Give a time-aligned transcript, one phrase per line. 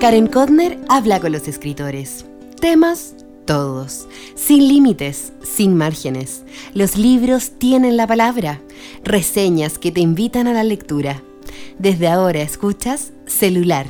[0.00, 2.24] Karen Kodner habla con los escritores.
[2.60, 3.16] Temas
[3.46, 4.06] todos,
[4.36, 6.44] sin límites, sin márgenes.
[6.72, 8.60] Los libros tienen la palabra,
[9.02, 11.20] reseñas que te invitan a la lectura.
[11.80, 13.86] Desde ahora escuchas Celular,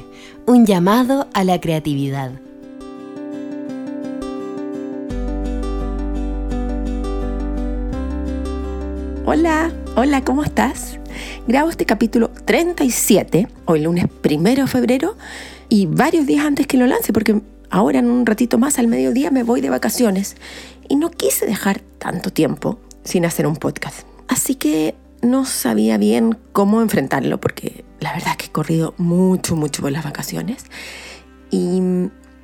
[0.47, 2.33] un llamado a la creatividad.
[9.27, 10.99] Hola, hola, ¿cómo estás?
[11.47, 15.17] Grabo este capítulo 37, hoy lunes primero de febrero,
[15.69, 17.41] y varios días antes que lo lance, porque
[17.71, 20.37] ahora en un ratito más al mediodía me voy de vacaciones
[20.89, 24.07] y no quise dejar tanto tiempo sin hacer un podcast.
[24.29, 29.57] Así que no sabía bien cómo enfrentarlo porque la verdad es que he corrido mucho,
[29.57, 30.65] mucho por las vacaciones
[31.51, 31.81] y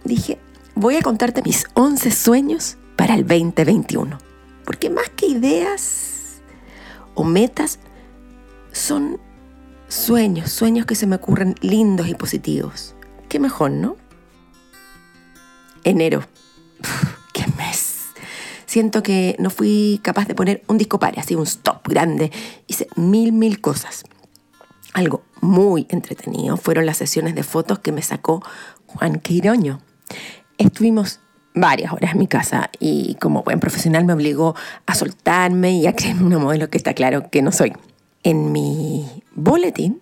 [0.05, 0.38] dije,
[0.75, 4.19] voy a contarte mis 11 sueños para el 2021.
[4.64, 6.41] Porque más que ideas
[7.14, 7.78] o metas,
[8.72, 9.20] son
[9.88, 12.94] sueños, sueños que se me ocurren lindos y positivos.
[13.35, 13.97] Qué mejor, ¿no?
[15.83, 16.23] enero.
[17.33, 18.11] ¡Qué mes!
[18.65, 22.31] Siento que no fui capaz de poner un disco pare, así un stop grande.
[22.69, 24.05] Hice mil, mil cosas.
[24.93, 28.41] Algo muy entretenido fueron las sesiones de fotos que me sacó
[28.87, 29.81] Juan Queiroño.
[30.57, 31.19] Estuvimos
[31.57, 34.55] varias horas en mi casa y como buen profesional me obligó
[34.87, 37.73] a soltarme y a creerme una modelo que está claro que no soy.
[38.23, 40.01] En mi boletín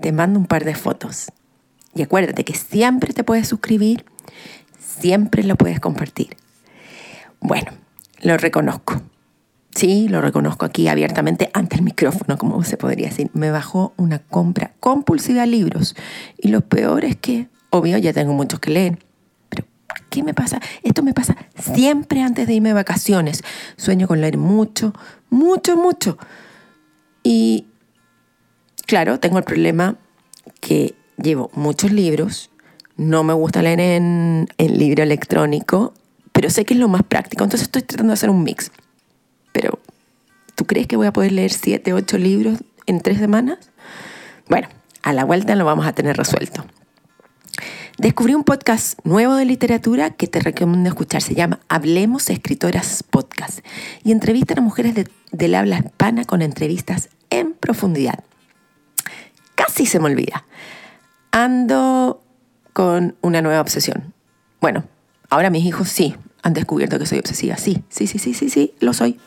[0.00, 1.30] te mando un par de fotos.
[1.94, 4.04] Y acuérdate que siempre te puedes suscribir
[5.02, 6.36] siempre lo puedes compartir.
[7.40, 7.72] Bueno,
[8.22, 9.02] lo reconozco.
[9.74, 13.30] Sí, lo reconozco aquí abiertamente ante el micrófono, como se podría decir.
[13.32, 15.96] Me bajó una compra compulsiva de libros.
[16.38, 18.98] Y lo peor es que, obvio, ya tengo muchos que leer.
[19.48, 19.66] Pero,
[20.10, 20.60] ¿qué me pasa?
[20.82, 23.42] Esto me pasa siempre antes de irme de vacaciones.
[23.76, 24.92] Sueño con leer mucho,
[25.30, 26.18] mucho, mucho.
[27.22, 27.66] Y,
[28.86, 29.96] claro, tengo el problema
[30.60, 32.50] que llevo muchos libros
[32.96, 35.94] no me gusta leer en, libro electrónico,
[36.32, 38.70] pero sé que es lo más práctico, entonces estoy tratando de hacer un mix.
[39.52, 39.78] Pero,
[40.54, 43.58] ¿tú crees que voy a poder leer siete, ocho libros en tres semanas?
[44.48, 44.68] Bueno,
[45.02, 46.64] a la vuelta lo vamos a tener resuelto.
[47.98, 51.22] Descubrí un podcast nuevo de literatura que te recomiendo escuchar.
[51.22, 53.60] Se llama Hablemos Escritoras Podcast
[54.02, 54.94] y entrevistan a mujeres
[55.30, 58.24] del habla hispana con entrevistas en profundidad.
[59.54, 60.46] Casi se me olvida.
[61.32, 62.22] Ando
[62.74, 64.12] con una nueva obsesión.
[64.60, 64.84] Bueno,
[65.30, 67.56] ahora mis hijos sí han descubierto que soy obsesiva.
[67.56, 69.18] Sí, sí, sí, sí, sí, sí, lo soy.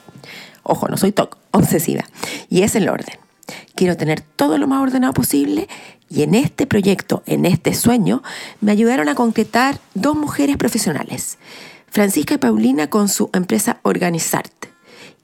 [0.62, 2.04] Ojo, no soy TOC, obsesiva.
[2.48, 3.18] Y es el orden.
[3.74, 5.68] Quiero tener todo lo más ordenado posible
[6.08, 8.22] y en este proyecto, en este sueño,
[8.62, 11.40] me ayudaron a concretar dos mujeres profesionales.
[11.90, 14.75] Francisca y Paulina con su empresa Organizarte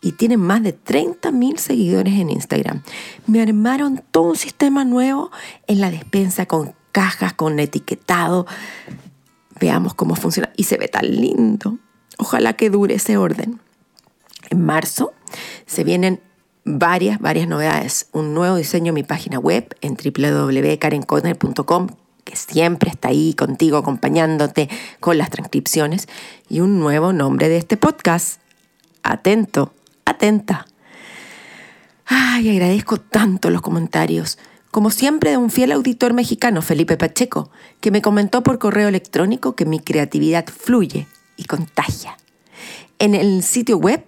[0.02, 2.82] y tienen más de 30.000 seguidores en Instagram.
[3.28, 5.32] Me armaron todo un sistema nuevo
[5.68, 8.48] en la despensa con cajas con etiquetado.
[9.60, 10.52] Veamos cómo funciona.
[10.58, 11.78] Y se ve tan lindo.
[12.18, 13.60] Ojalá que dure ese orden.
[14.50, 15.14] En marzo
[15.68, 16.20] se vienen
[16.66, 18.08] varias, varias novedades.
[18.12, 21.88] Un nuevo diseño en mi página web en www.karencorner.com
[22.24, 24.70] que siempre está ahí contigo acompañándote
[25.00, 26.08] con las transcripciones
[26.50, 28.40] y un nuevo nombre de este podcast.
[29.04, 29.74] Atento,
[30.06, 30.66] atenta.
[32.06, 34.38] Ay, agradezco tanto los comentarios
[34.72, 37.52] como siempre de un fiel auditor mexicano, Felipe Pacheco,
[37.82, 42.18] que me comentó por correo electrónico que mi creatividad fluye y contagia.
[42.98, 44.06] En el sitio web,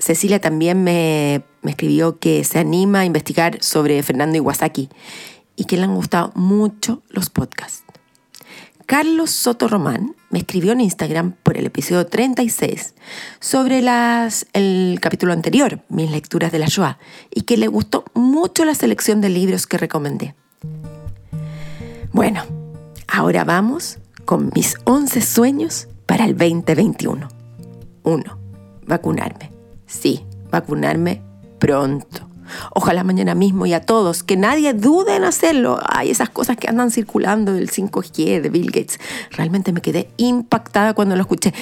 [0.00, 4.88] Cecilia también me, escribió que se anima a investigar sobre Fernando Iwasaki
[5.54, 7.84] y que le han gustado mucho los podcasts.
[8.86, 12.94] Carlos Soto Román me escribió en Instagram por el episodio 36
[13.38, 16.98] sobre las, el capítulo anterior, mis lecturas de la Shoah,
[17.30, 20.34] y que le gustó mucho la selección de libros que recomendé.
[22.12, 22.44] Bueno,
[23.06, 27.28] ahora vamos con mis 11 sueños para el 2021.
[28.02, 28.38] 1.
[28.86, 29.52] Vacunarme.
[29.86, 31.22] Sí, vacunarme
[31.58, 32.31] pronto.
[32.74, 35.78] Ojalá mañana mismo y a todos, que nadie dude en hacerlo.
[35.84, 38.98] Hay esas cosas que andan circulando del 5G de Bill Gates.
[39.30, 41.54] Realmente me quedé impactada cuando lo escuché.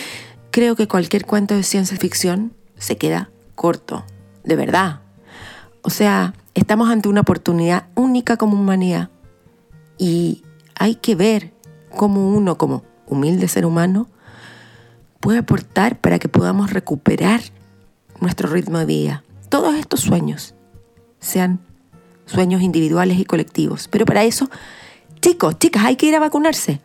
[0.51, 4.05] Creo que cualquier cuento de ciencia ficción se queda corto,
[4.45, 5.01] de verdad.
[5.83, 9.11] O sea, estamos ante una oportunidad única como humanidad
[9.99, 10.43] y
[10.75, 11.53] hay que ver
[11.91, 14.09] cómo uno, como humilde ser humano,
[15.21, 17.41] puede aportar para que podamos recuperar
[18.21, 19.25] nuestro ritmo de vida.
[19.49, 20.55] Todos estos sueños
[21.21, 21.61] sean
[22.27, 23.89] sueños individuales y colectivos.
[23.89, 24.51] Pero para eso,
[25.21, 26.81] chicos, chicas, hay que ir a vacunarse.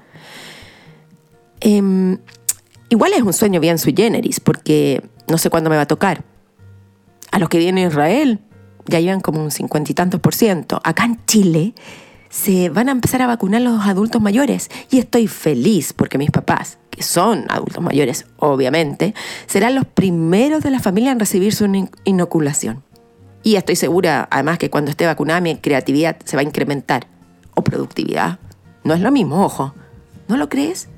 [1.62, 2.18] Em,
[2.90, 6.24] igual es un sueño bien sui generis, porque no sé cuándo me va a tocar.
[7.32, 8.40] A los que vienen a Israel
[8.86, 10.80] ya llevan como un cincuenta y tantos por ciento.
[10.84, 11.74] Acá en Chile
[12.30, 16.78] se van a empezar a vacunar los adultos mayores y estoy feliz porque mis papás,
[16.90, 19.14] que son adultos mayores, obviamente,
[19.48, 22.84] serán los primeros de la familia en recibir su inoculación.
[23.46, 27.06] Y estoy segura, además, que cuando esté vacunada mi creatividad se va a incrementar.
[27.54, 28.40] O productividad.
[28.84, 29.76] No es lo mismo, ojo.
[30.28, 30.90] ¿No lo crees?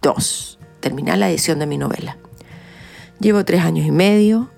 [0.00, 0.58] Dos.
[0.80, 2.16] Terminar la edición de mi novela.
[3.20, 4.50] Llevo tres años y medio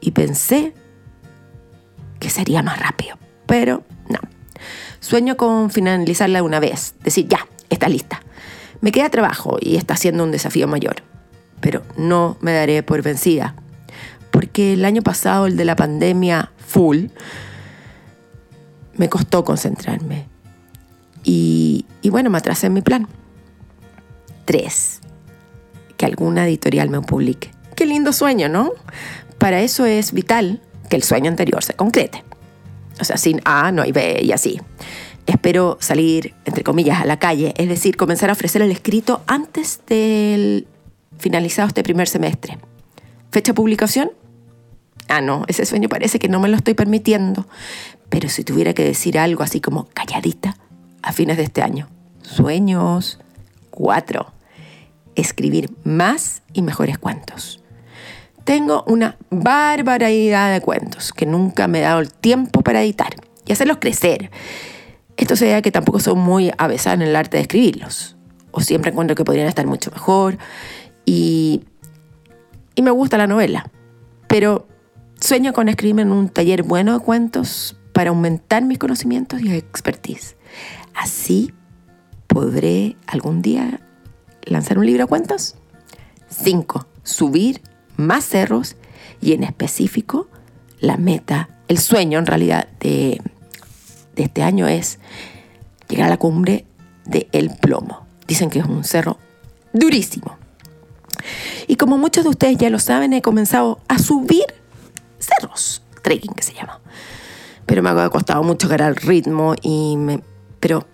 [0.00, 0.74] y pensé
[2.18, 3.16] que sería más rápido.
[3.46, 4.18] Pero no.
[4.98, 6.96] Sueño con finalizarla una vez.
[7.04, 8.20] Decir, ya, está lista.
[8.80, 11.04] Me queda trabajo y está siendo un desafío mayor.
[11.60, 13.54] Pero no me daré por vencida.
[14.32, 17.06] Porque el año pasado, el de la pandemia full,
[18.94, 20.26] me costó concentrarme.
[21.24, 23.08] Y, y bueno, me atrasé en mi plan.
[24.44, 25.00] Tres,
[25.96, 27.50] que alguna editorial me publique.
[27.74, 28.70] Qué lindo sueño, ¿no?
[29.38, 32.24] Para eso es vital que el sueño anterior se concrete.
[33.00, 34.60] O sea, sin A no hay B y así.
[35.26, 39.80] Espero salir, entre comillas, a la calle, es decir, comenzar a ofrecer el escrito antes
[39.86, 40.66] del
[41.18, 42.58] finalizado este primer semestre.
[43.30, 44.10] ¿Fecha publicación?
[45.10, 47.46] Ah, no, ese sueño parece que no me lo estoy permitiendo.
[48.08, 50.56] Pero si tuviera que decir algo así como calladita
[51.02, 51.88] a fines de este año.
[52.22, 53.18] Sueños.
[53.70, 54.32] Cuatro.
[55.16, 57.60] Escribir más y mejores cuentos.
[58.44, 63.14] Tengo una barbaridad de cuentos que nunca me he dado el tiempo para editar
[63.46, 64.30] y hacerlos crecer.
[65.16, 68.16] Esto se que tampoco soy muy avesada en el arte de escribirlos.
[68.52, 70.38] O siempre encuentro que podrían estar mucho mejor.
[71.04, 71.64] Y,
[72.74, 73.68] y me gusta la novela.
[74.28, 74.66] Pero
[75.20, 80.36] sueño con escribirme en un taller bueno de cuentos para aumentar mis conocimientos y expertise.
[80.94, 81.52] Así
[82.26, 83.80] podré algún día
[84.44, 85.56] lanzar un libro de cuentos.
[86.28, 86.86] 5.
[87.02, 87.60] Subir
[87.96, 88.76] más cerros
[89.20, 90.28] y en específico
[90.80, 93.20] la meta, el sueño en realidad de
[94.20, 94.98] de este año es
[95.88, 96.66] llegar a la cumbre
[97.06, 98.06] de El Plomo.
[98.26, 99.18] Dicen que es un cerro
[99.72, 100.36] durísimo.
[101.66, 104.44] Y como muchos de ustedes ya lo saben, he comenzado a subir
[105.38, 106.80] cerros, trekking que se llama.
[107.66, 110.22] Pero me ha costado mucho agarrar el ritmo y me...
[110.58, 110.86] Pero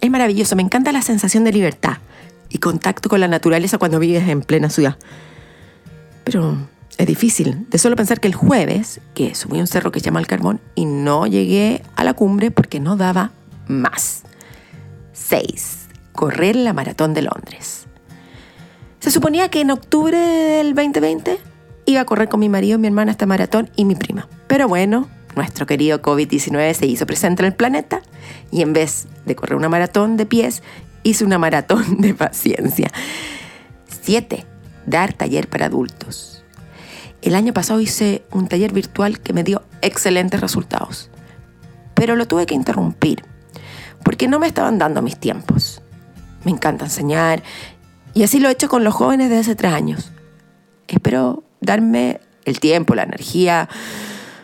[0.00, 1.98] es maravilloso, me encanta la sensación de libertad
[2.48, 4.96] y contacto con la naturaleza cuando vives en plena ciudad.
[6.24, 6.56] Pero
[6.98, 7.66] es difícil.
[7.70, 10.60] De solo pensar que el jueves, que subí un cerro que se llama El Carbón
[10.74, 13.32] y no llegué a la cumbre porque no daba
[13.66, 14.22] más.
[15.12, 15.88] 6.
[16.12, 17.86] Correr la maratón de Londres.
[19.00, 21.38] Se suponía que en octubre del 2020
[21.86, 24.28] iba a correr con mi marido, mi hermana esta maratón y mi prima.
[24.46, 28.02] Pero bueno, nuestro querido COVID-19 se hizo presente en el planeta
[28.50, 30.62] y en vez de correr una maratón de pies,
[31.02, 32.90] hice una maratón de paciencia.
[34.02, 34.44] 7.
[34.86, 36.44] Dar taller para adultos.
[37.22, 41.10] El año pasado hice un taller virtual que me dio excelentes resultados,
[41.94, 43.24] pero lo tuve que interrumpir
[44.04, 45.82] porque no me estaban dando mis tiempos.
[46.44, 47.42] Me encanta enseñar
[48.12, 50.12] y así lo he hecho con los jóvenes desde hace tres años.
[50.86, 53.68] Espero darme el tiempo, la energía,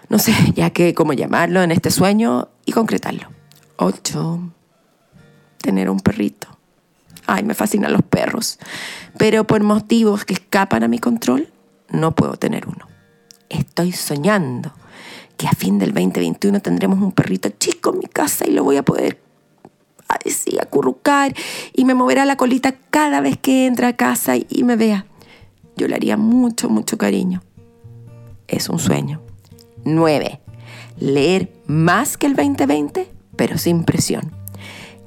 [0.09, 3.29] no sé ya que cómo llamarlo en este sueño y concretarlo.
[3.77, 4.53] Ocho,
[5.59, 6.49] tener un perrito.
[7.27, 8.59] Ay, me fascinan los perros,
[9.17, 11.49] pero por motivos que escapan a mi control,
[11.89, 12.89] no puedo tener uno.
[13.49, 14.73] Estoy soñando
[15.37, 18.77] que a fin del 2021 tendremos un perrito chico en mi casa y lo voy
[18.77, 19.21] a poder
[20.09, 21.35] así acurrucar
[21.73, 25.07] y me moverá la colita cada vez que entra a casa y me vea.
[25.77, 27.43] Yo le haría mucho, mucho cariño.
[28.49, 29.21] Es un sueño.
[29.85, 30.41] 9.
[30.99, 34.33] Leer más que el 2020, pero sin presión.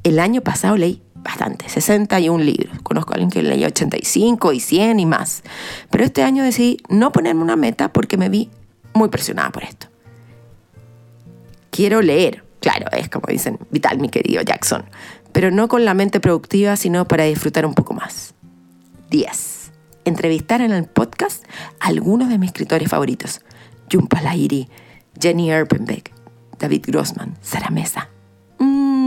[0.03, 2.82] El año pasado leí bastante, 61 libros.
[2.84, 5.43] Conozco a alguien que leía 85 y 100 y más.
[5.89, 8.50] Pero este año decidí no ponerme una meta porque me vi
[8.93, 9.88] muy presionada por esto.
[11.72, 14.86] Quiero leer, claro, es como dicen, vital mi querido Jackson,
[15.32, 18.36] pero no con la mente productiva, sino para disfrutar un poco más.
[19.10, 19.62] 10.
[20.06, 21.46] Entrevistar en el podcast
[21.80, 23.42] a algunos de mis escritores favoritos.
[23.92, 24.70] Jumpa Lahiri,
[25.20, 26.12] Jenny Erpenbeck,
[26.60, 28.10] David Grossman, Sara Mesa.
[28.60, 29.04] Mmm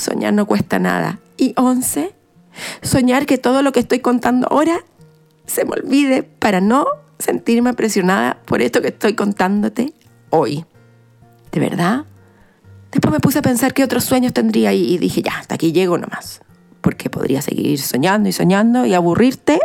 [0.00, 1.20] soñar no cuesta nada.
[1.36, 2.14] Y once,
[2.82, 4.80] soñar que todo lo que estoy contando ahora
[5.46, 6.86] se me olvide para no
[7.18, 9.94] sentirme presionada por esto que estoy contándote
[10.30, 10.64] hoy.
[11.52, 12.04] ¿De verdad?
[12.90, 15.98] Después me puse a pensar qué otros sueños tendría y dije, ya, hasta aquí llego
[15.98, 16.40] nomás.
[16.80, 19.60] Porque podría seguir soñando y soñando y aburrirte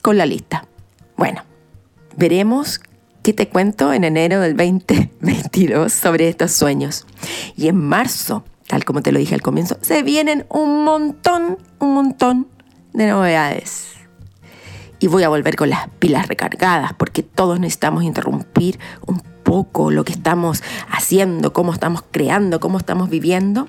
[0.00, 0.66] con la lista.
[1.16, 1.42] Bueno,
[2.16, 2.80] veremos
[3.22, 7.06] qué te cuento en enero del 2022 sobre estos sueños.
[7.56, 11.92] Y en marzo tal como te lo dije al comienzo, se vienen un montón, un
[11.92, 12.48] montón
[12.94, 13.88] de novedades.
[14.98, 20.04] Y voy a volver con las pilas recargadas porque todos necesitamos interrumpir un poco lo
[20.04, 23.68] que estamos haciendo, cómo estamos creando, cómo estamos viviendo,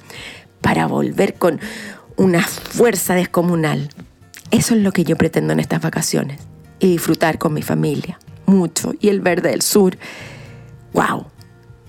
[0.61, 1.59] para volver con
[2.17, 3.89] una fuerza descomunal.
[4.51, 6.39] Eso es lo que yo pretendo en estas vacaciones
[6.79, 9.97] y disfrutar con mi familia, mucho, y el verde del sur.
[10.93, 11.25] ¡Wow!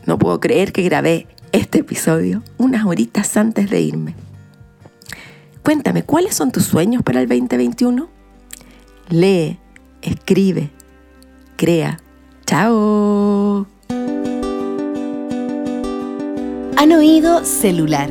[0.07, 4.14] No puedo creer que grabé este episodio unas horitas antes de irme.
[5.62, 8.09] Cuéntame, ¿cuáles son tus sueños para el 2021?
[9.09, 9.59] Lee,
[10.02, 10.71] escribe,
[11.57, 11.99] crea.
[12.47, 13.66] ¡Chao!
[16.76, 18.11] Han oído celular,